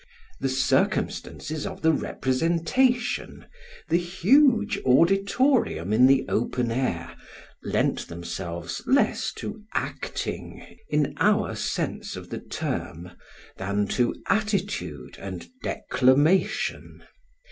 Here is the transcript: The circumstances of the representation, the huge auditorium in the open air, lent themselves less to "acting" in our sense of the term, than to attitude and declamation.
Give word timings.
The 0.39 0.49
circumstances 0.49 1.67
of 1.67 1.83
the 1.83 1.93
representation, 1.93 3.45
the 3.87 3.99
huge 3.99 4.79
auditorium 4.83 5.93
in 5.93 6.07
the 6.07 6.25
open 6.27 6.71
air, 6.71 7.15
lent 7.63 8.07
themselves 8.07 8.81
less 8.87 9.31
to 9.33 9.61
"acting" 9.75 10.65
in 10.89 11.13
our 11.19 11.55
sense 11.55 12.15
of 12.15 12.31
the 12.31 12.39
term, 12.39 13.11
than 13.57 13.85
to 13.89 14.15
attitude 14.27 15.17
and 15.19 15.47
declamation. 15.61 17.03